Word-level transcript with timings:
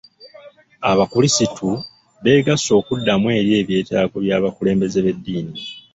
Abakulisitu 0.91 1.69
begasse 2.23 2.69
okuddamu 2.79 3.27
eri 3.39 3.51
ebyetaago 3.61 4.15
by'abakulembeze 4.25 4.99
b'eddiini. 5.01 5.57